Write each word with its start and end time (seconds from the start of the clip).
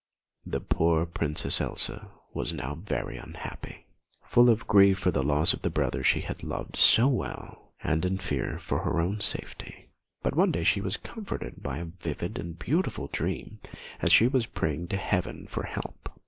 The 0.47 0.61
poor 0.61 1.05
Princess 1.05 1.61
Elsa 1.61 2.07
was 2.33 2.53
now 2.53 2.73
very 2.73 3.17
unhappy, 3.19 3.85
full 4.31 4.49
of 4.49 4.65
grief 4.65 4.97
for 4.97 5.11
the 5.11 5.21
loss 5.21 5.53
of 5.53 5.61
the 5.61 5.69
brother 5.69 6.03
she 6.03 6.21
had 6.21 6.41
loved 6.41 6.75
so 6.75 7.07
well, 7.07 7.73
and 7.83 8.03
in 8.03 8.17
fear 8.17 8.57
for 8.57 8.79
her 8.79 8.99
own 8.99 9.19
safety; 9.19 9.89
but 10.23 10.35
one 10.35 10.51
day 10.51 10.63
she 10.63 10.81
was 10.81 10.97
comforted 10.97 11.61
by 11.61 11.77
a 11.77 11.85
vivid 11.85 12.39
and 12.39 12.57
beautiful 12.57 13.09
dream 13.13 13.59
as 14.01 14.11
she 14.11 14.27
was 14.27 14.47
praying 14.47 14.87
to 14.87 14.97
Heaven 14.97 15.45
for 15.47 15.65
help. 15.67 16.09